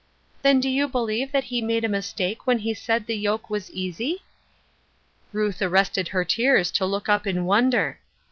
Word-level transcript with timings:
"Then 0.41 0.59
do 0.59 0.67
you 0.67 0.87
believe 0.87 1.31
that 1.31 1.43
he 1.43 1.61
made 1.61 1.83
a 1.83 1.87
mistake 1.87 2.47
when 2.47 2.57
he 2.57 2.73
said 2.73 3.05
the 3.05 3.13
yoke 3.13 3.51
was 3.51 3.69
easy?" 3.69 4.23
Ruth 5.31 5.61
arrested 5.61 6.07
her 6.07 6.25
tears 6.25 6.71
to 6.71 6.87
look 6.87 7.07
up 7.07 7.27
in 7.27 7.45
wonder. 7.45 7.99